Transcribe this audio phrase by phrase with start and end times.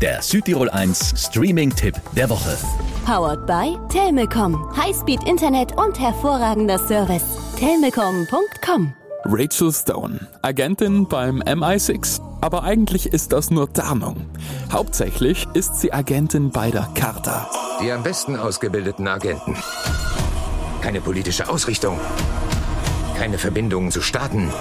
[0.00, 2.56] der Südtirol 1 Streaming-Tipp der Woche.
[3.04, 4.76] Powered by Telmecom.
[4.76, 7.24] Highspeed Internet und hervorragender Service.
[7.58, 8.92] Telmecom.com
[9.24, 12.20] Rachel Stone, Agentin beim MI6.
[12.42, 14.26] Aber eigentlich ist das nur Tarnung.
[14.70, 17.50] Hauptsächlich ist sie Agentin bei der Carta.
[17.80, 19.56] Die am besten ausgebildeten Agenten.
[20.82, 21.98] Keine politische Ausrichtung.
[23.16, 24.52] Keine Verbindungen zu Staaten.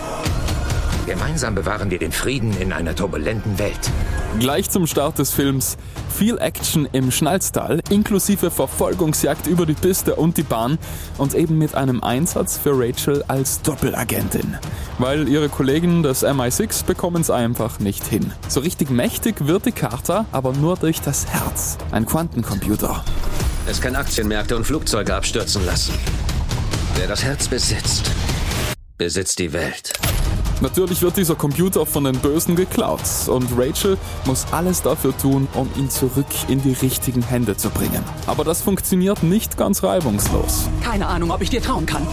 [1.05, 3.91] Gemeinsam bewahren wir den Frieden in einer turbulenten Welt.
[4.39, 5.77] Gleich zum Start des Films
[6.13, 10.77] viel Action im Schnalztal, inklusive Verfolgungsjagd über die Piste und die Bahn
[11.17, 14.57] und eben mit einem Einsatz für Rachel als Doppelagentin.
[14.99, 18.33] Weil ihre Kollegen des MI6 bekommen es einfach nicht hin.
[18.47, 23.03] So richtig mächtig wird die Carta aber nur durch das Herz, ein Quantencomputer.
[23.67, 25.93] Es kann Aktienmärkte und Flugzeuge abstürzen lassen.
[26.95, 28.11] Wer das Herz besitzt,
[28.97, 29.93] besitzt die Welt.
[30.61, 35.69] Natürlich wird dieser Computer von den Bösen geklaut und Rachel muss alles dafür tun, um
[35.75, 38.03] ihn zurück in die richtigen Hände zu bringen.
[38.25, 40.67] Aber das funktioniert nicht ganz reibungslos.
[40.81, 42.07] Keine Ahnung, ob ich dir trauen kann.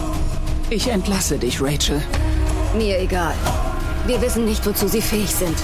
[0.69, 2.01] Ich entlasse dich, Rachel.
[2.75, 3.33] Mir egal.
[4.07, 5.55] Wir wissen nicht, wozu sie fähig sind.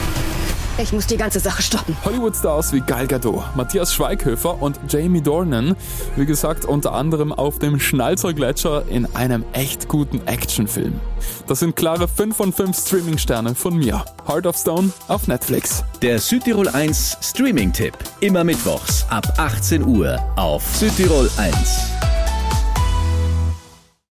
[0.82, 1.96] Ich muss die ganze Sache stoppen.
[2.06, 5.76] Hollywood-Stars wie Gal Gadot, Matthias Schweighöfer und Jamie Dornan,
[6.16, 11.02] wie gesagt, unter anderem auf dem Schnalzergletscher in einem echt guten Actionfilm.
[11.48, 14.06] Das sind klare 5 von 5 Streaming-Sterne von mir.
[14.26, 15.84] Heart of Stone auf Netflix.
[16.02, 17.98] Der Südtirol 1 Streaming-Tipp.
[18.22, 22.09] Immer mittwochs ab 18 Uhr auf Südtirol 1.